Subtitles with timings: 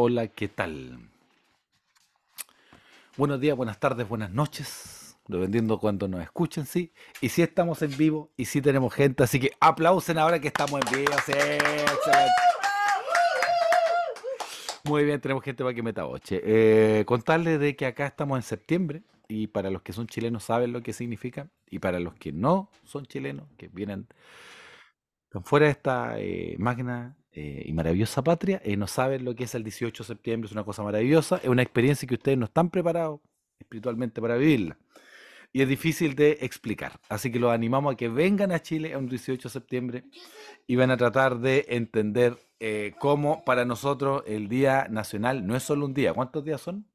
[0.00, 0.96] Hola, ¿qué tal?
[3.16, 6.92] Buenos días, buenas tardes, buenas noches, dependiendo cuando nos escuchen, sí.
[7.20, 10.80] Y si estamos en vivo y si tenemos gente, así que aplausen ahora que estamos
[10.86, 11.32] en vivo, sí.
[14.84, 16.40] Muy bien, tenemos gente para que meta boche.
[16.44, 20.72] Eh, contarles de que acá estamos en septiembre y para los que son chilenos saben
[20.72, 24.06] lo que significa y para los que no son chilenos, que vienen
[25.24, 29.44] están fuera de esta eh, magna eh, y maravillosa patria, eh, no saben lo que
[29.44, 32.46] es el 18 de septiembre, es una cosa maravillosa, es una experiencia que ustedes no
[32.46, 33.20] están preparados
[33.58, 34.78] espiritualmente para vivirla.
[35.52, 37.00] Y es difícil de explicar.
[37.08, 40.04] Así que los animamos a que vengan a Chile a un 18 de septiembre
[40.66, 45.62] y van a tratar de entender eh, cómo para nosotros el Día Nacional no es
[45.62, 46.12] solo un día.
[46.12, 46.86] ¿Cuántos días son?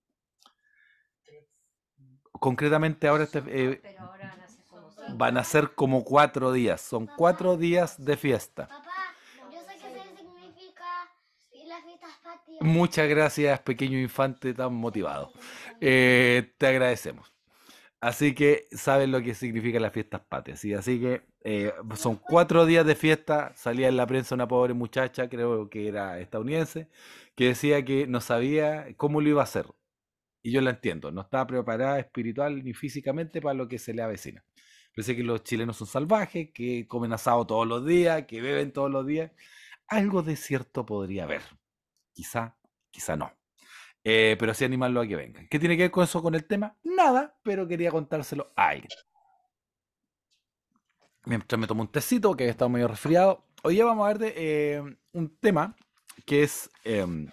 [2.31, 5.18] Concretamente ahora este, eh, Pero ahora van a ser como cinco.
[5.18, 6.81] van a ser como cuatro días.
[6.81, 8.68] Son cuatro días de fiesta.
[8.68, 9.16] Papá,
[9.52, 10.86] yo sé qué se significa
[11.66, 12.43] las fiestas patrias.
[12.60, 15.32] Muchas gracias, pequeño infante tan motivado.
[15.82, 17.34] Eh, te agradecemos.
[18.02, 20.60] Así que saben lo que significan las fiestas patrias.
[20.60, 20.73] ¿sí?
[20.73, 23.54] Así que eh, son cuatro días de fiesta.
[23.56, 26.90] Salía en la prensa una pobre muchacha, creo que era estadounidense,
[27.36, 29.67] que decía que no sabía cómo lo iba a hacer.
[30.44, 34.02] Y yo la entiendo, no estaba preparada espiritual ni físicamente para lo que se le
[34.02, 34.44] avecina.
[34.95, 38.92] Parece que los chilenos son salvajes, que comen asado todos los días, que beben todos
[38.92, 39.32] los días.
[39.88, 41.42] Algo de cierto podría haber.
[42.14, 42.56] Quizá,
[42.92, 43.31] quizá no.
[44.03, 45.47] Eh, pero sí animarlo a que vengan.
[45.47, 46.75] ¿Qué tiene que ver con eso con el tema?
[46.83, 48.89] Nada, pero quería contárselo a alguien.
[51.25, 53.45] Mientras me tomo un tecito, que he estado medio resfriado.
[53.64, 55.75] Hoy día vamos a ver de, eh, un tema
[56.25, 57.30] que es em,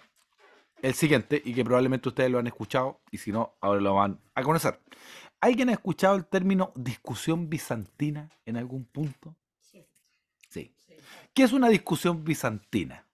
[0.81, 4.19] el siguiente y que probablemente ustedes lo han escuchado y si no, ahora lo van
[4.33, 4.79] a conocer.
[5.41, 9.35] ¿Alguien ha escuchado el término discusión bizantina en algún punto?
[9.59, 9.87] Sí.
[10.49, 10.73] sí.
[11.33, 13.07] ¿Qué es una discusión bizantina?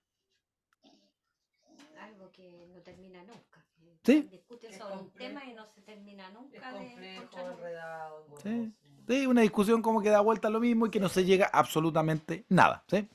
[2.01, 3.65] Algo que no termina nunca.
[3.79, 4.21] que Sí.
[4.31, 8.25] Discuten Es sobre un tema y no se termina Es nunca complejo, enredado.
[8.41, 9.25] Sí.
[9.27, 11.59] una discusión como que da vuelta a lo mismo y que no se llega a
[11.59, 12.85] absolutamente nada.
[12.87, 13.05] ¿sí?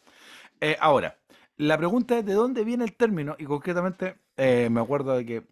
[0.60, 1.18] Eh, ahora,
[1.56, 5.46] la pregunta es de dónde viene el término y concretamente eh, me acuerdo de que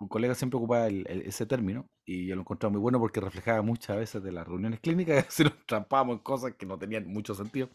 [0.00, 3.20] un colega siempre ocupaba el- el- ese término y yo lo encontraba muy bueno porque
[3.20, 7.06] reflejaba muchas veces de las reuniones clínicas, si nos trampábamos en cosas que no tenían
[7.06, 7.68] mucho sentido.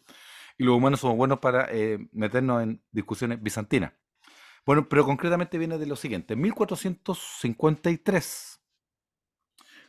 [0.58, 3.94] Y los humanos somos buenos para eh, meternos en discusiones bizantinas.
[4.66, 6.34] Bueno, pero concretamente viene de lo siguiente.
[6.34, 8.60] En 1453,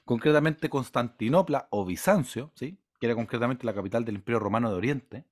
[0.04, 2.78] concretamente Constantinopla o Bizancio, ¿sí?
[3.00, 5.24] que era concretamente la capital del Imperio Romano de Oriente,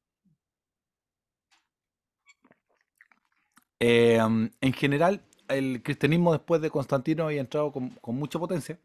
[3.80, 8.78] eh, en general el cristianismo después de Constantino había entrado con, con mucha potencia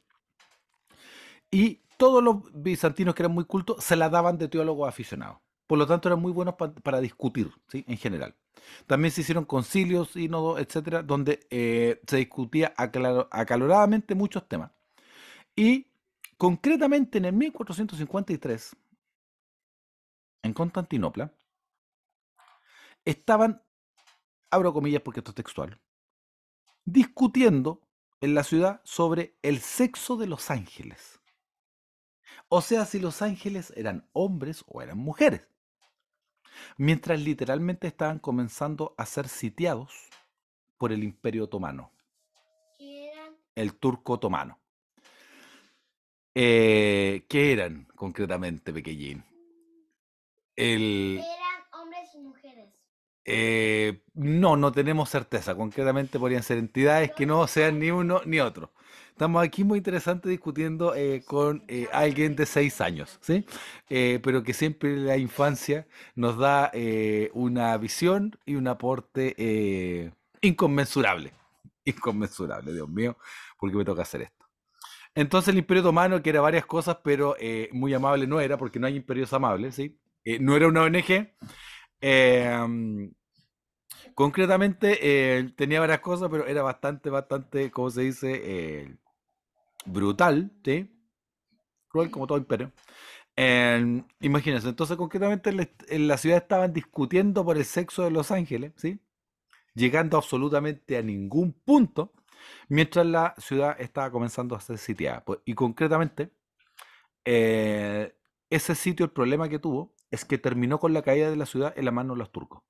[1.52, 5.40] y todos los bizantinos que eran muy cultos se la daban de teólogos aficionados.
[5.70, 7.86] Por lo tanto, eran muy buenos pa- para discutir, ¿sí?
[7.88, 8.36] En general.
[8.88, 14.72] También se hicieron concilios, sínodos, etcétera, donde eh, se discutía acaloradamente muchos temas.
[15.56, 15.88] Y
[16.38, 18.76] concretamente en el 1453,
[20.44, 21.32] en Constantinopla,
[23.06, 23.62] estaban,
[24.52, 25.80] abro comillas porque esto es textual,
[26.84, 27.88] discutiendo
[28.20, 31.22] en la ciudad sobre el sexo de los ángeles.
[32.48, 35.48] O sea, si los ángeles eran hombres o eran mujeres.
[36.78, 39.94] Mientras literalmente estaban comenzando a ser sitiados
[40.78, 41.92] por el imperio otomano
[43.60, 44.58] el turco otomano.
[46.34, 49.24] Eh, ¿Qué eran concretamente, Pequeñín?
[50.56, 52.74] El, eran hombres y mujeres.
[53.26, 55.56] eh, no, no tenemos certeza.
[55.56, 58.72] Concretamente podrían ser entidades que no sean ni uno ni otro.
[59.20, 63.46] Estamos aquí muy interesante discutiendo eh, con eh, alguien de seis años, ¿sí?
[63.90, 65.86] Eh, pero que siempre la infancia
[66.16, 66.72] nos da
[67.34, 71.34] una visión y un aporte inconmensurable.
[71.84, 73.18] Inconmensurable, Dios mío,
[73.60, 74.46] porque me toca hacer esto.
[75.14, 77.36] Entonces el Imperio Otomano, que era varias cosas, pero
[77.74, 80.00] muy amable no era, porque no hay imperios amables, ¿sí?
[80.40, 81.34] No era una ONG.
[82.00, 83.12] eh,
[84.16, 88.98] concretamente tenía varias cosas, pero era bastante, bastante, ¿cómo se dice?
[89.92, 90.90] Brutal, ¿sí?
[91.90, 92.72] Cruel como todo imperio.
[93.36, 98.12] Eh, imagínense, entonces concretamente en la, en la ciudad estaban discutiendo por el sexo de
[98.12, 99.00] los ángeles, ¿sí?
[99.76, 102.14] Llegando absolutamente a ningún punto,
[102.70, 105.24] mientras la ciudad estaba comenzando a ser sitiada.
[105.26, 106.32] Pues, y concretamente,
[107.26, 108.16] eh,
[108.50, 111.74] ese sitio, el problema que tuvo es que terminó con la caída de la ciudad
[111.78, 112.64] en la mano de los turcos.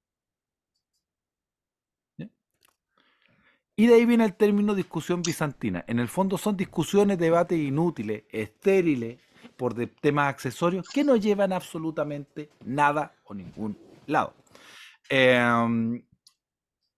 [3.80, 5.86] Y de ahí viene el término discusión bizantina.
[5.88, 9.22] En el fondo son discusiones, debates inútiles, estériles,
[9.56, 14.34] por temas accesorios que no llevan absolutamente nada o ningún lado.
[15.10, 16.04] Em,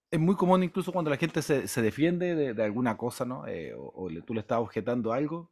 [0.09, 3.45] es muy común incluso cuando la gente se, se defiende de, alguna cosa, ¿no?
[3.45, 5.51] Eh, o le- tú le estás objetando algo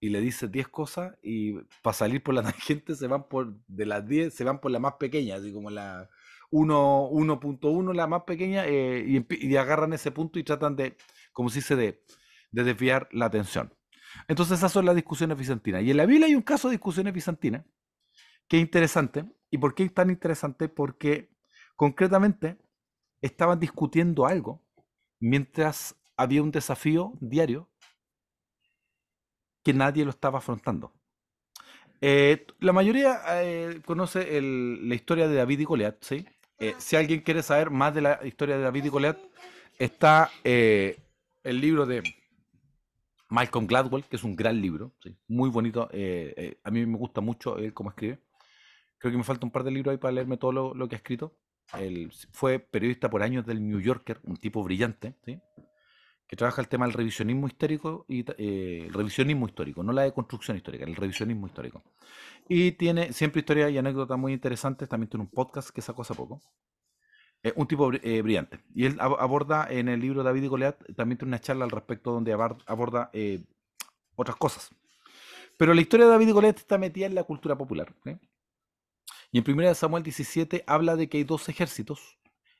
[0.00, 3.84] y le dices 10 cosas y para salir por la tangente se van por, de
[3.84, 6.19] las 10, se van por la más pequeña, así como la 1
[6.50, 10.96] 1.1, la más pequeña, eh, y, agarran ese punto y tratan de,
[11.32, 12.02] como se dice, de,
[12.50, 13.74] de desviar la atención.
[14.28, 15.82] Entonces esas son las discusiones bizantinas.
[15.82, 17.64] Y en la Biblia hay un caso de discusiones bizantinas
[18.48, 19.24] que es interesante.
[19.50, 20.68] ¿Y por qué es tan interesante?
[20.68, 21.30] Porque
[21.76, 22.58] concretamente
[23.20, 24.64] estaban discutiendo algo
[25.20, 27.68] mientras había un desafío diario
[29.62, 30.92] que nadie lo estaba afrontando.
[32.00, 36.26] Eh, la mayoría eh, conoce la historia de David y Goliat, ¿sí?
[36.60, 39.18] Eh, si alguien quiere saber más de la historia de David y Goliat,
[39.78, 40.98] está eh,
[41.42, 42.02] el libro de
[43.30, 44.92] Malcolm Gladwell, que es un gran libro,
[45.26, 45.88] muy bonito.
[45.92, 48.20] eh, a mí me gusta mucho él cómo escribe.
[48.98, 50.98] Creo que me falta un par de libros ahí para leerme todo lo, que ha
[50.98, 51.34] escrito.
[51.78, 55.40] Él fue periodista por años del New Yorker, un tipo brillante, ¿sí?
[56.30, 60.84] Que trabaja el tema del revisionismo histórico y eh, revisionismo histórico, no la deconstrucción histórica,
[60.84, 61.82] el revisionismo histórico.
[62.48, 64.88] Y tiene siempre historias y anécdotas muy interesantes.
[64.88, 66.40] También tiene un podcast que sacó hace poco.
[67.42, 68.60] Eh, un tipo eh, brillante.
[68.72, 71.70] Y él ab- aborda en el libro David y Goliat, también tiene una charla al
[71.72, 73.42] respecto donde aborda eh,
[74.14, 74.70] otras cosas.
[75.56, 77.92] Pero la historia de David y Goliat está metida en la cultura popular.
[79.32, 82.18] Y en 1 Samuel 17 habla de que hay dos ejércitos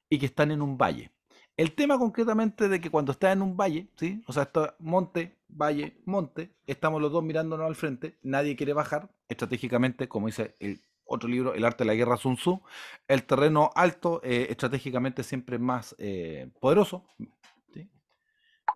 [0.08, 1.12] y que están en un valle.
[1.56, 4.22] El tema concretamente de que cuando está en un valle, ¿sí?
[4.26, 10.08] o sea, monte, valle, monte, estamos los dos mirándonos al frente, nadie quiere bajar, estratégicamente,
[10.08, 12.62] como dice el otro libro, El arte de la guerra Sun Tzu,
[13.08, 17.04] el terreno alto eh, estratégicamente siempre más eh, poderoso.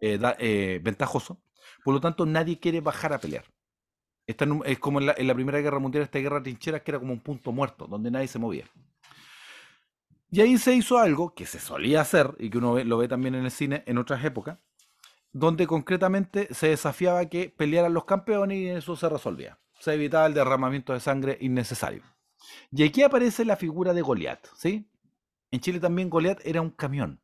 [0.00, 0.36] Eh, da-
[0.82, 1.40] ventajoso,
[1.84, 3.44] por lo tanto nadie quiere bajar a pelear.
[4.40, 6.90] Un- es como en la, en la Primera Guerra Mundial, esta guerra de trincheras que
[6.90, 8.64] era como un punto muerto, donde nadie se movía.
[10.34, 13.36] Y ahí se hizo algo que se solía hacer y que uno lo ve también
[13.36, 14.58] en el cine en otras épocas,
[15.30, 19.60] donde concretamente se desafiaba que pelearan los campeones y eso se resolvía.
[19.78, 22.02] Se evitaba el derramamiento de sangre innecesario.
[22.72, 24.90] Y aquí aparece la figura de Goliat, ¿sí?
[25.52, 27.20] En Chile también Goliat era un camión,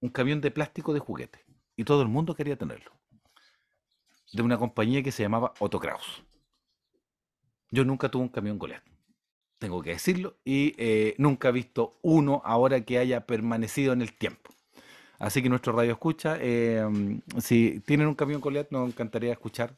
[0.00, 1.44] un camión de plástico de juguete,
[1.76, 2.90] y todo el mundo quería tenerlo,
[4.32, 5.80] de una compañía que se llamaba Otto.
[7.70, 8.93] Yo nunca tuve un camión Goliat
[9.58, 14.12] tengo que decirlo, y eh, nunca he visto uno ahora que haya permanecido en el
[14.12, 14.52] tiempo.
[15.18, 16.84] Así que nuestro radio escucha, eh,
[17.38, 19.76] si tienen un camión Goliat, nos encantaría escuchar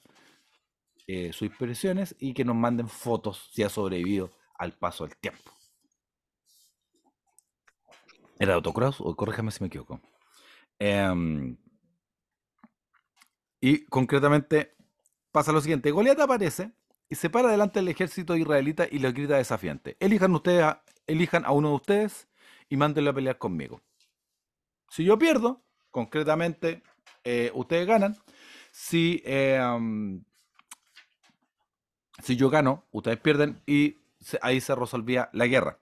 [1.06, 5.52] eh, sus impresiones y que nos manden fotos si ha sobrevivido al paso del tiempo.
[8.38, 9.00] ¿Era Autocross?
[9.00, 10.00] O corríjame si me equivoco.
[10.78, 11.56] Em,
[13.60, 14.74] y concretamente
[15.30, 16.72] pasa lo siguiente: Goliat aparece
[17.08, 19.96] y se para delante del ejército israelita y le grita desafiante.
[20.00, 22.28] Elijan ustedes a, elijan a uno de ustedes
[22.68, 23.80] y mándenlo a pelear conmigo.
[24.90, 26.82] Si yo pierdo, concretamente,
[27.24, 28.16] eh, ustedes ganan.
[28.70, 29.60] Si, eh,
[32.22, 33.96] si yo gano, ustedes pierden y
[34.42, 35.78] ahí se resolvía la guerra.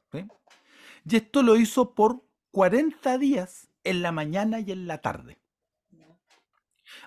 [1.07, 5.39] Y esto lo hizo por 40 días en la mañana y en la tarde.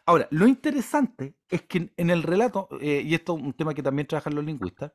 [0.05, 3.83] Ahora, lo interesante es que en, el relato, eh, y esto es un tema que
[3.83, 4.93] también trabajan los lingüistas,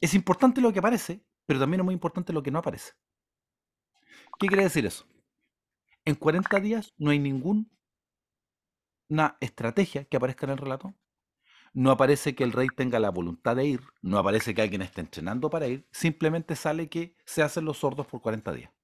[0.00, 2.92] es importante lo que aparece, pero también es muy importante lo que no aparece.
[4.38, 5.06] ¿Qué quiere decir eso?
[6.04, 7.66] En 40 días no hay ninguna
[9.40, 10.94] estrategia que aparezca en el relato.
[11.72, 15.00] No aparece que el rey tenga la voluntad de ir, no aparece que alguien esté
[15.00, 18.77] entrenando para ir, simplemente sale que se hacen los sordos por 40 días.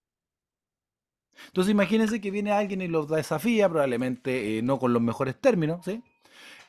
[1.46, 5.80] Entonces imagínense que viene alguien y los desafía, probablemente eh, no con los mejores términos.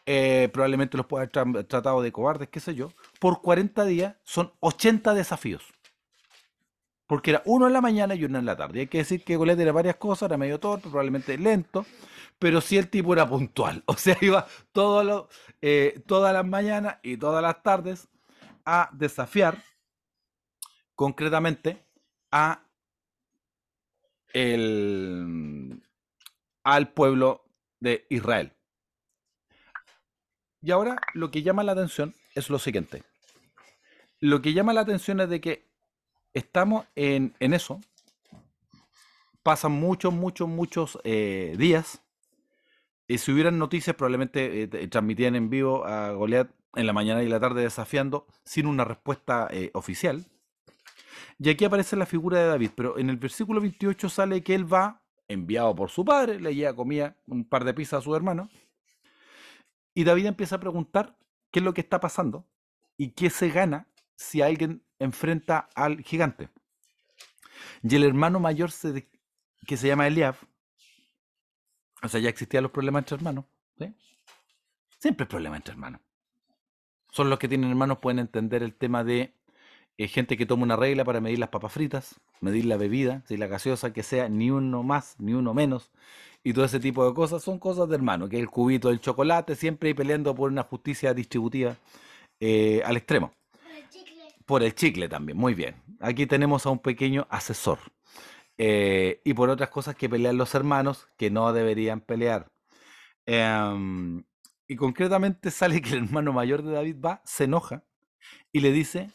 [0.05, 2.91] Eh, probablemente los pueda haber tra- tratado de cobardes, qué sé yo.
[3.19, 5.63] Por 40 días son 80 desafíos.
[7.07, 8.79] Porque era uno en la mañana y uno en la tarde.
[8.81, 11.85] Hay que decir que Goliat era varias cosas, era medio torpe, probablemente lento,
[12.39, 13.83] pero sí el tipo era puntual.
[13.87, 14.47] O sea, iba
[15.61, 18.07] eh, todas las mañanas y todas las tardes
[18.65, 19.63] a desafiar
[20.95, 21.85] concretamente
[22.31, 22.64] a
[24.33, 25.81] el,
[26.63, 27.45] al pueblo
[27.79, 28.53] de Israel.
[30.61, 33.03] Y ahora lo que llama la atención es lo siguiente.
[34.19, 35.67] Lo que llama la atención es de que
[36.33, 37.79] estamos en, en eso.
[39.43, 42.01] Pasan muchos, muchos, muchos eh, días.
[43.07, 47.29] Y si hubieran noticias, probablemente eh, transmitían en vivo a Goliat en la mañana y
[47.29, 50.25] la tarde desafiando sin una respuesta eh, oficial.
[51.39, 54.71] Y aquí aparece la figura de David, pero en el versículo 28 sale que él
[54.71, 58.49] va, enviado por su padre, le lleva comida, un par de pizzas a su hermano,
[59.93, 61.17] y David empieza a preguntar
[61.51, 62.45] qué es lo que está pasando
[62.97, 66.49] y qué se gana si alguien enfrenta al gigante.
[67.81, 68.71] Y el hermano mayor
[69.65, 70.35] que se llama Eliab.
[72.03, 73.45] O sea, ya existían los problemas entre hermanos.
[74.99, 76.01] Siempre hay problemas entre hermanos.
[77.11, 79.34] Solo los que tienen hermanos pueden entender el tema de
[79.97, 83.37] eh, gente que toma una regla para medir las papas fritas, medir la bebida, si
[83.37, 85.91] la gaseosa que sea, ni uno más, ni uno menos,
[86.43, 89.55] y todo ese tipo de cosas son cosas de hermano, que el cubito del chocolate,
[89.55, 91.75] siempre peleando por una justicia distributiva
[92.39, 93.33] eh, al extremo.
[93.51, 94.23] Por el chicle.
[94.45, 95.75] Por el chicle también, muy bien.
[95.99, 97.79] Aquí tenemos a un pequeño asesor.
[98.57, 102.51] Eh, y por otras cosas que pelean los hermanos que no deberían pelear.
[103.25, 104.23] Em,
[104.67, 107.83] y concretamente sale que el hermano mayor de David va, se enoja
[108.51, 109.09] y le dice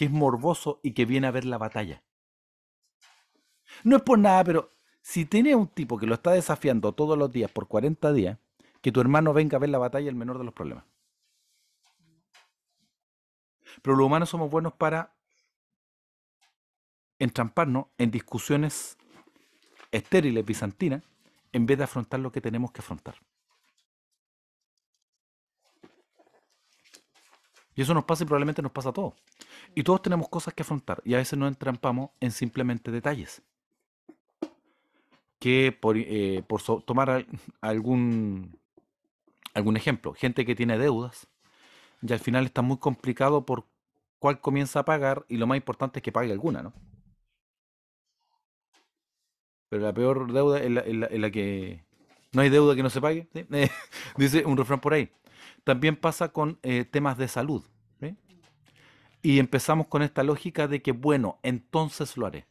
[0.00, 2.02] que es morboso y que viene a ver la batalla.
[3.84, 4.70] No es por nada, pero
[5.02, 8.38] si tiene un tipo que lo está desafiando todos los días por 40 días,
[8.80, 10.86] que tu hermano venga a ver la batalla el menor de los problemas.
[13.82, 15.12] Pero los humanos somos buenos para
[17.18, 18.96] entramparnos en discusiones
[19.90, 21.02] estériles, bizantinas,
[21.52, 23.16] en vez de afrontar lo que tenemos que afrontar.
[27.74, 29.12] Y eso nos pasa y probablemente nos pasa a todos.
[29.74, 33.42] Y todos tenemos cosas que afrontar y a veces nos entrampamos en simplemente detalles.
[35.38, 37.26] Que por, eh, por tomar al-
[37.62, 38.58] algún,
[39.54, 41.28] algún ejemplo, gente que tiene deudas
[42.02, 43.66] y al final está muy complicado por
[44.20, 46.74] cuál comienza a pagar y lo más importante es que pague alguna, ¿no?
[49.68, 51.84] Pero la peor deuda es la, que
[52.32, 53.46] no hay deuda que no se pague, ¿sí?
[54.16, 55.10] Dice un refrán por ahí.
[55.64, 57.62] También pasa con eh, temas de salud.
[59.22, 62.46] Y empezamos con esta lógica de que, bueno, entonces lo haré.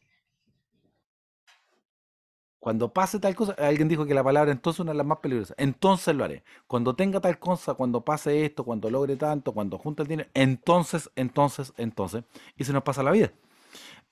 [2.58, 5.18] Cuando pase tal cosa, alguien dijo que la palabra entonces es una de las más
[5.18, 5.56] peligrosas.
[5.58, 6.44] Entonces lo haré.
[6.66, 11.10] Cuando tenga tal cosa, cuando pase esto, cuando logre tanto, cuando junte el dinero, entonces,
[11.16, 12.24] entonces, entonces.
[12.58, 13.32] Y se nos pasa la vida.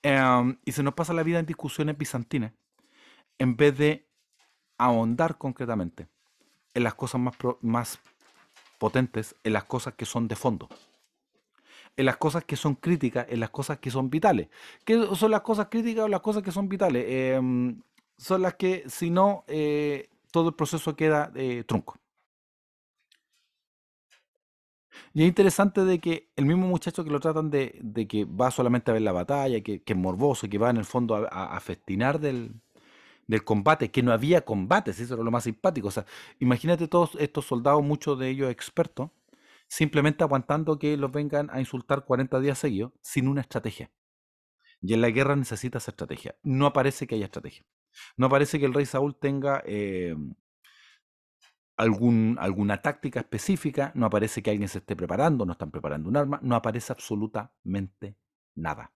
[0.03, 2.53] Em, y se nos pasa la vida en discusiones bizantinas
[3.39, 4.07] en vez de
[4.77, 6.07] ahondar concretamente
[6.73, 7.99] en las cosas más, pro- más
[8.79, 10.69] potentes, en las cosas que son de fondo,
[11.99, 14.49] en las cosas que son críticas, en las cosas que son vitales.
[14.85, 17.05] ¿Qué son las cosas críticas o las cosas que son vitales?
[17.07, 17.81] Em,
[18.17, 21.97] son las que, si no, eh, todo el proceso queda eh, trunco.
[25.13, 28.91] Y es interesante de que el mismo muchacho que lo tratan de, que va solamente
[28.91, 31.59] a ver la batalla, que, es morboso, que va en el fondo a, a- a
[31.59, 32.53] festinar del,
[33.27, 35.89] del combate, que no había combates, eso era lo más simpático.
[35.89, 36.05] O sea,
[36.39, 39.11] imagínate todos estos soldados, muchos de ellos expertos,
[39.69, 43.91] simplemente aguantando que los vengan a insultar 40 días seguidos sin una estrategia.
[44.81, 46.35] Y en la guerra necesitas estrategia.
[46.43, 47.65] No aparece que haya estrategia.
[48.17, 50.15] No aparece que el rey Saúl tenga eh,
[51.77, 56.17] algún, alguna táctica específica, no aparece que alguien se esté preparando, no están preparando un
[56.17, 58.17] arma, no aparece absolutamente
[58.55, 58.91] nada.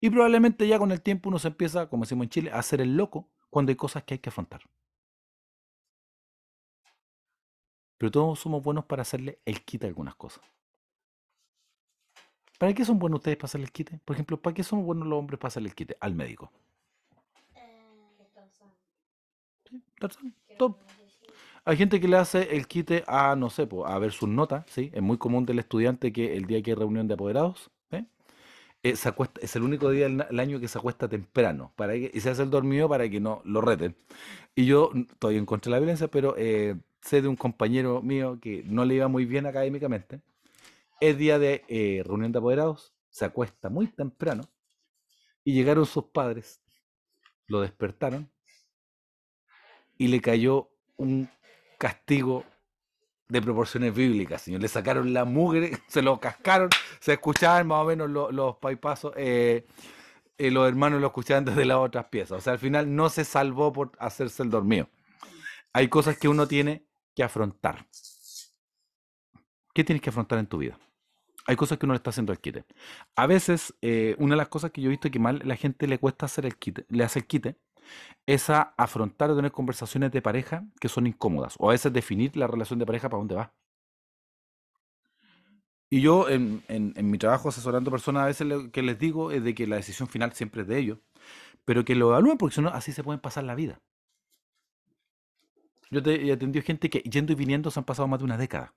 [0.00, 2.80] Y probablemente ya con el tiempo uno se empieza, como decimos en Chile, a hacer
[2.80, 4.60] el loco cuando hay cosas que hay que afrontar.
[7.98, 10.42] Pero todos somos buenos para hacerle el quite a algunas cosas.
[12.58, 14.00] ¿Para qué son buenos ustedes para hacerle el quite?
[14.04, 15.96] Por ejemplo, ¿para qué son buenos los hombres para hacerle el quite?
[16.00, 16.50] Al médico.
[19.68, 19.82] ¿Sí?
[19.98, 20.76] Tarzán, top.
[21.64, 24.90] Hay gente que le hace el quite a, no sé, a ver sus notas, ¿sí?
[24.94, 28.06] Es muy común del estudiante que el día que hay reunión de apoderados, ¿eh?
[28.82, 29.04] Es
[29.54, 32.50] el único día del año que se acuesta temprano para que, y se hace el
[32.50, 33.94] dormido para que no lo reten.
[34.54, 38.38] Y yo estoy en contra de la violencia, pero eh, sé de un compañero mío
[38.40, 40.20] que no le iba muy bien académicamente.
[41.00, 44.44] Es día de eh, reunión de apoderados, se acuesta muy temprano
[45.44, 46.60] y llegaron sus padres,
[47.48, 48.30] lo despertaron
[49.96, 51.28] y le cayó un
[51.78, 52.44] castigo
[53.28, 54.62] de proporciones bíblicas, señor.
[54.62, 59.12] Le sacaron la mugre, se lo cascaron, se escuchaban más o menos lo- los paipazos,
[59.16, 59.66] eh,
[60.38, 62.38] eh, los hermanos lo escuchaban desde las otras piezas.
[62.38, 64.88] O sea, al final no se salvó por hacerse el dormido.
[65.74, 66.87] Hay cosas que uno tiene
[67.18, 67.76] que afrontar.
[69.74, 70.78] ¿Qué tienes que afrontar en tu vida?
[71.46, 72.64] Hay cosas que uno le está haciendo el quite.
[73.16, 75.88] A veces, eh, una de las cosas que yo he visto que mal la gente
[75.88, 77.56] le cuesta hacer el quite, le hace el quite,
[78.26, 81.56] es a afrontar o tener conversaciones de pareja que son incómodas.
[81.58, 83.54] O a veces definir la relación de pareja para dónde va.
[85.90, 89.42] Y yo en, en- mi trabajo asesorando personas, a veces lo que les digo es
[89.42, 90.98] de que la decisión final siempre es de ellos,
[91.64, 93.80] pero que lo evalúen porque si no, así se pueden pasar la vida.
[95.90, 98.36] Yo te, he atendido gente que yendo y viniendo se han pasado más de una
[98.38, 98.74] década.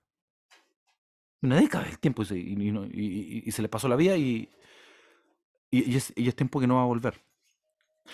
[1.42, 4.50] Una década del tiempo y, y- y y- se les pasó la vida y,
[5.72, 7.22] es, es tiempo que no va a volver.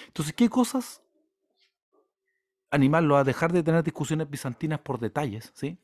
[0.07, 1.01] Entonces, ¿qué cosas
[2.69, 5.77] animarlo a dejar de tener discusiones bizantinas por detalles, ¿sí?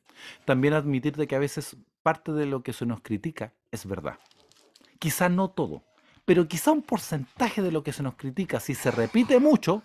[0.46, 4.20] También admitir de que a veces parte de lo que se nos critica es verdad.
[5.00, 5.84] Quizá no todo,
[6.26, 9.84] pero quizá un porcentaje de lo que se nos critica, si se repite mucho,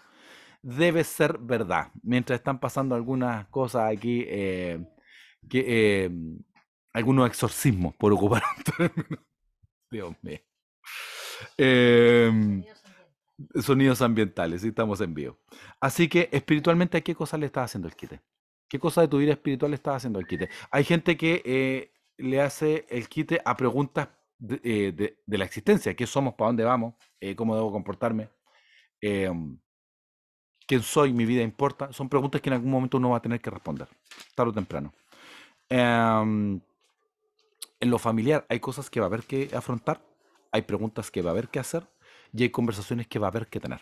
[0.63, 1.91] debe ser verdad.
[2.03, 4.85] Mientras están pasando algunas cosas aquí, eh,
[5.49, 5.65] que,
[6.07, 6.11] eh,
[6.93, 9.19] algunos exorcismos, por ocupar un término.
[9.91, 10.39] Dios mío.
[11.57, 13.65] Em, Sonidos ambientales.
[13.65, 15.39] sonidos ambientales, sí, estamos en vivo.
[15.81, 18.21] Así que espiritualmente, ¿a qué cosa le estás haciendo el quite?
[18.69, 20.49] ¿Qué cosa de tu vida espiritual le estás haciendo el quite?
[20.71, 25.45] Hay gente que eh, le hace el quite a preguntas de, eh, de- de la
[25.45, 25.95] existencia.
[25.95, 26.35] ¿Qué somos?
[26.35, 26.95] ¿Para dónde vamos?
[27.21, 28.29] Eh, ¿Cómo debo comportarme?
[29.01, 29.59] Em,
[30.69, 31.15] ¿Quién soy?
[31.15, 31.95] ¿Mi vida importa?
[31.95, 33.89] Son preguntas que en algún momento uno va a tener que responder,
[34.35, 34.93] tarde o temprano.
[35.71, 36.61] Em,
[37.81, 40.03] en lo familiar hay cosas que va a haber que afrontar,
[40.53, 41.89] hay preguntas que va a haber que hacer
[42.35, 43.81] y hay conversaciones que va a haber que tener.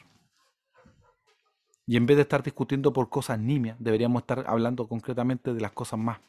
[1.89, 5.73] Y en vez de estar discutiendo por cosas nimias, deberíamos estar hablando concretamente de las
[5.73, 6.21] cosas más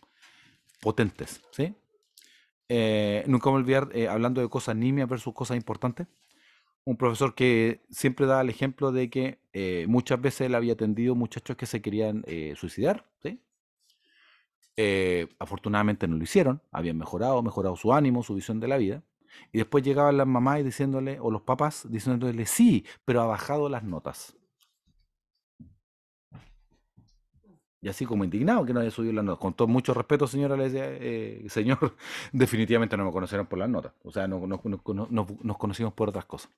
[0.81, 1.75] potentes, ¿sí?
[2.67, 6.07] Eh, nunca me olvidar, eh, hablando de cosas nimias versus cosas importantes,
[6.87, 11.15] un profesor que siempre da el ejemplo de que eh, muchas veces él había atendido
[11.15, 13.41] muchachos que se querían eh, suicidar, ¿sí?
[14.77, 19.03] Eh, afortunadamente no lo hicieron, habían mejorado, mejorado su ánimo, su visión de la vida.
[19.51, 23.67] Y después llegaban las mamás y diciéndole, o los papás diciéndole, sí, pero ha bajado
[23.67, 24.37] las notas.
[27.87, 29.39] Y así como indignado que no haya subido las notas.
[29.39, 31.95] Con todo mucho respeto, señora, le decía, "Eh, señor,
[32.33, 33.93] definitivamente no me conocieron por las notas.
[34.03, 36.51] O sea, no, no- no- no- nos, conocimos por otras cosas.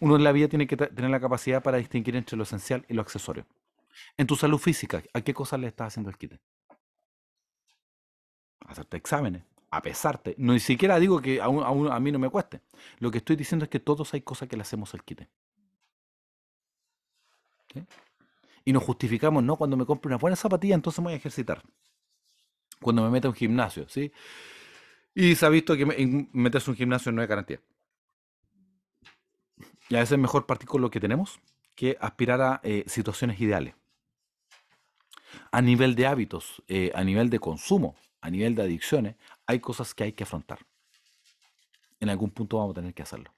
[0.00, 2.94] Uno en la vida tiene que tener la capacidad para distinguir entre lo esencial y
[2.94, 3.44] lo accesorio.
[4.16, 6.40] En tu salud física, ¿a qué cosas le estás haciendo el quite?
[8.66, 10.34] hacerte exámenes, a pesarte.
[10.38, 12.60] No ni siquiera digo que a, a a mí no me cueste.
[13.00, 15.28] Lo que estoy diciendo es que todos hay cosas que le hacemos el quite.
[17.72, 17.80] ¿Sí?
[18.70, 21.60] Y nos justificamos, no, cuando me compro una buena zapatilla, entonces me voy a ejercitar.
[22.80, 24.12] Cuando me meto a un gimnasio, ¿sí?
[25.12, 25.84] Y se ha visto que
[26.32, 27.60] meterse un gimnasio no es garantía.
[29.88, 31.40] Y a veces es mejor partir con lo que tenemos
[31.74, 33.74] que aspirar a eh, situaciones ideales.
[35.50, 39.16] A nivel de hábitos, eh, a nivel de consumo, a nivel de adicciones,
[39.48, 40.60] hay cosas que hay que afrontar.
[41.98, 43.34] En algún punto vamos a tener que hacerlo.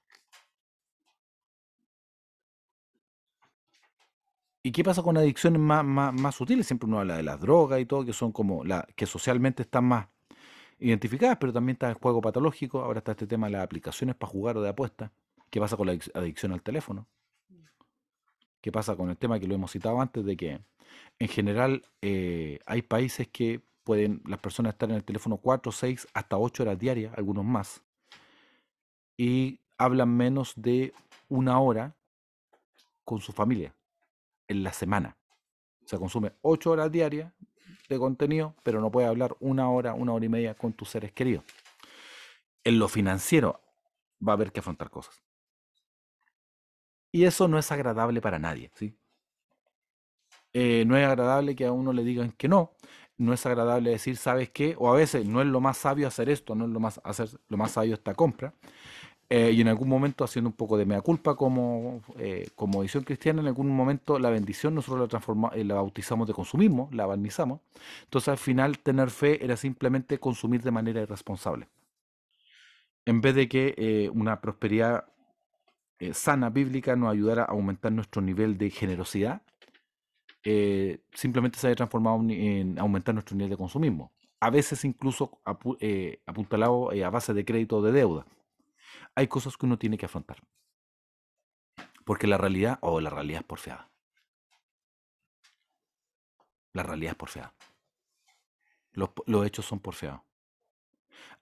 [4.65, 6.65] ¿Y qué pasa con adicciones más, más, más sutiles?
[6.65, 9.83] Siempre uno habla de las drogas y todo, que son como la, que socialmente están
[9.83, 10.07] más
[10.79, 14.31] identificadas, pero también está el juego patológico, ahora está este tema de las aplicaciones para
[14.31, 15.11] jugar o de apuestas.
[15.49, 17.07] ¿Qué pasa con la adic- adicción al teléfono?
[18.61, 20.61] ¿Qué pasa con el tema que lo hemos citado antes de que
[21.19, 26.07] en general eh, hay países que pueden las personas estar en el teléfono 4, 6,
[26.13, 27.81] hasta 8 horas diarias, algunos más,
[29.17, 30.93] y hablan menos de
[31.27, 31.93] una hora
[33.03, 33.75] con su familia
[34.53, 35.17] en la semana.
[35.83, 37.33] O sea, consume 8 horas diarias
[37.89, 41.11] de contenido, pero no puede hablar una hora, una hora y media con tus seres
[41.11, 41.43] queridos.
[42.63, 43.59] En lo financiero
[44.25, 45.21] va a haber que afrontar cosas.
[47.11, 48.97] Y eso no es agradable para nadie, ¿sí?
[50.53, 52.73] Eh, no es agradable que a uno le digan que no,
[53.17, 54.75] no es agradable decir, ¿sabes qué?
[54.77, 57.29] O a veces no es lo más sabio hacer esto, no es lo más, hacer,
[57.47, 58.53] lo más sabio esta compra.
[59.35, 63.03] Eh, y en algún momento, haciendo un poco de mea culpa como, eh, como visión
[63.03, 67.07] cristiana, en algún momento la bendición nosotros la, transforma, eh, la bautizamos de consumismo, la
[67.07, 67.59] barnizamos.
[68.03, 71.67] Entonces al final tener fe era simplemente consumir de manera irresponsable.
[73.05, 75.05] En vez de que eh, una prosperidad
[76.11, 79.41] sana, bíblica, nos ayudara a aumentar nuestro nivel de generosidad,
[81.13, 84.11] simplemente se haya transformado en- en aumentar nuestro nivel de consumismo.
[84.39, 85.77] A veces incluso apu-
[86.27, 88.25] apuntalado a base de crédito o de deuda.
[89.15, 90.37] Hay cosas que uno tiene que afrontar.
[92.05, 93.89] Porque la realidad, o la realidad es porfiada.
[96.73, 97.53] La realidad es porfiada.
[98.93, 99.09] Los,
[99.45, 100.21] hechos son porfiados.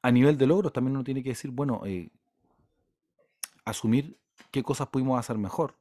[0.01, 2.09] A nivel de logros también uno tiene que decir, bueno, eh,
[3.65, 4.17] asumir
[4.51, 5.75] qué cosas pudimos hacer mejor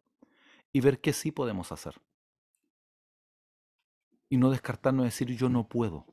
[0.73, 1.95] y ver qué sí podemos hacer.
[4.29, 6.07] Y no descartarnos decir yo no puedo.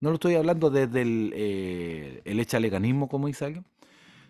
[0.00, 3.64] No lo estoy hablando desde el, eh, el echaleganismo, como dice alguien,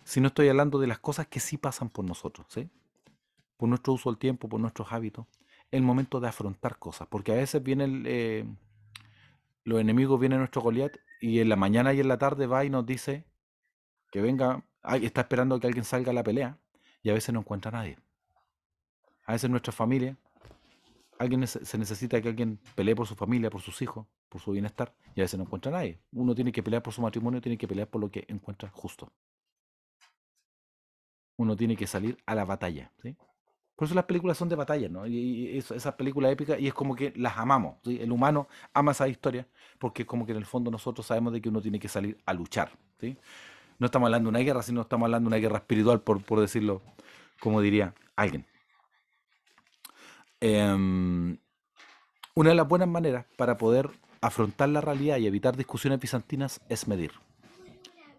[0.08, 2.70] sino estoy hablando de las cosas que sí pasan por nosotros, ¿sí?
[3.58, 5.26] Por nuestro uso del tiempo, por nuestros hábitos.
[5.70, 8.46] El momento de afrontar cosas, porque a veces vienen eh,
[9.64, 12.70] los enemigos, viene nuestro Goliat y en la mañana y en la tarde va y
[12.70, 13.26] nos dice
[14.10, 14.64] que venga,
[15.02, 16.56] está esperando que alguien salga a la pelea
[17.02, 17.98] y a veces no encuentra a nadie.
[19.26, 20.16] A veces nuestra familia,
[21.18, 24.94] alguien se necesita que alguien pelee por su familia, por sus hijos, por su bienestar
[25.14, 26.00] y a veces no encuentra a nadie.
[26.12, 29.12] Uno tiene que pelear por su matrimonio, tiene que pelear por lo que encuentra justo.
[31.38, 33.16] Uno tiene que salir a la batalla, ¿sí?
[33.74, 35.06] Por eso las películas son de batalla, ¿no?
[35.06, 37.76] Y, esas películas épicas, y es como que las amamos.
[37.86, 39.46] El humano ama esa historia
[39.78, 42.18] porque es como que en el fondo nosotros sabemos de que uno tiene que salir
[42.26, 43.16] a luchar, ¿sí?
[43.78, 46.40] No estamos hablando de una guerra, sino estamos hablando de una guerra espiritual, por, por
[46.40, 46.82] decirlo
[47.40, 48.44] como diría alguien.
[50.40, 51.38] Em,
[52.34, 56.88] una de las buenas maneras para poder afrontar la realidad y evitar discusiones bizantinas es
[56.88, 57.12] medir.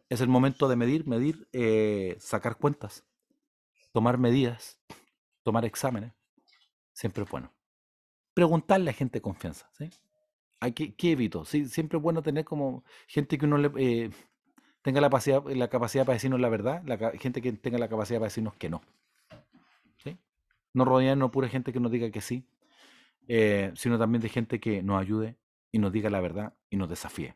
[0.10, 3.06] Es el momento de medir, medir, eh, sacar cuentas,
[3.91, 4.80] tomar medidas,
[5.43, 6.13] tomar exámenes.
[6.93, 7.54] Siempre es bueno.
[8.34, 9.69] Preguntarle a gente de confianza.
[9.78, 9.89] ¿sí?
[10.74, 11.45] ¿Qué evito?
[11.45, 14.10] Siempre es bueno tener como gente que uno eh,
[14.82, 18.19] tenga la capacidad, la capacidad para decirnos la verdad, la gente que tenga la capacidad
[18.19, 18.82] para decirnos que no.
[19.98, 20.17] ¿sí?
[20.74, 22.45] No rodearnos pura gente que nos diga que sí,
[23.28, 25.38] eh, sino también de gente que nos ayude
[25.72, 27.36] y nos diga la verdad y nos desafíe.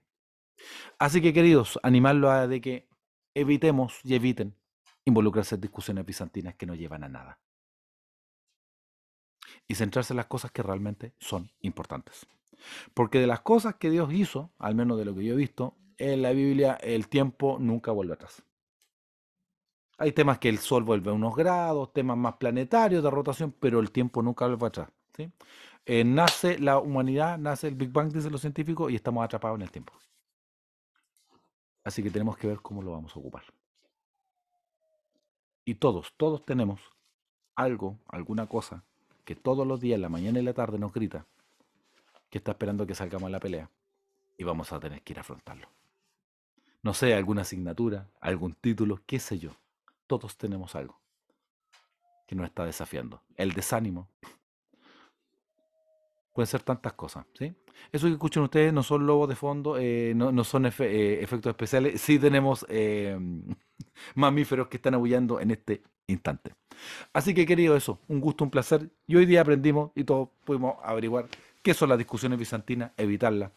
[1.00, 2.88] Así que, queridos, animarlos a de que
[3.34, 4.56] evitemos y eviten
[5.06, 7.40] involucrarse en discusiones bizantinas que no llevan a nada.
[9.68, 12.26] Y centrarse en las cosas que realmente son importantes.
[12.94, 15.76] Porque de las cosas que Dios hizo, al menos de lo que yo he visto,
[15.98, 18.44] en la Biblia el tiempo nunca vuelve atrás.
[19.98, 23.80] Hay temas que el Sol vuelve a unos grados, temas más planetarios de rotación, pero
[23.80, 24.90] el tiempo nunca vuelve atrás.
[25.16, 25.32] ¿sí?
[25.86, 29.64] Eh, nace la humanidad, nace el Big Bang, dicen los científicos, y estamos atrapados en
[29.64, 29.94] el tiempo.
[31.84, 33.44] Así que tenemos que ver cómo lo vamos a ocupar.
[35.66, 36.82] Y todos, todos tenemos
[37.56, 38.84] algo, alguna cosa,
[39.26, 41.26] que todos los días, la mañana y la tarde, nos grita
[42.30, 43.70] que está esperando que salgamos a la pelea.
[44.38, 45.68] Y vamos a tener que ir a afrontarlo.
[46.82, 49.52] No sé, alguna asignatura, algún título, qué sé yo.
[50.08, 51.00] Todos tenemos algo
[52.28, 53.22] que nos está desafiando.
[53.36, 54.10] El desánimo.
[56.34, 57.54] Pueden ser tantas cosas, ¿sí?
[57.92, 61.52] Eso que escuchan ustedes no son lobos de fondo, eh, no, no son eh, efectos
[61.52, 62.02] especiales.
[62.02, 63.18] Sí tenemos eh,
[64.16, 66.54] mamíferos que están aullando en este instante.
[67.14, 68.90] Así que querido eso, un gusto, un placer.
[69.06, 71.28] Y hoy día aprendimos y todos pudimos averiguar
[71.62, 73.52] qué son las discusiones bizantinas, evitarlas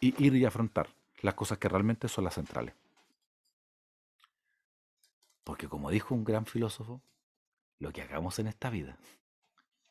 [0.00, 0.88] y ir y afrontar
[1.20, 2.74] las cosas que realmente son las centrales.
[5.44, 7.00] Porque como dijo un gran filósofo,
[7.78, 8.96] lo que hagamos en esta vida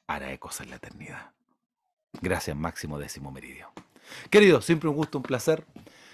[0.07, 1.31] hará ecos en la eternidad.
[2.21, 3.71] Gracias, Máximo Décimo Meridio.
[4.29, 5.65] Queridos, siempre un gusto, un placer.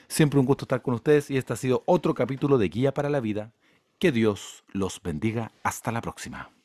[0.08, 3.10] Siempre un gusto estar con ustedes y este ha sido otro capítulo de Guía para
[3.10, 3.52] la Vida.
[4.00, 5.52] Que Dios los bendiga.
[5.64, 6.57] Hasta la próxima.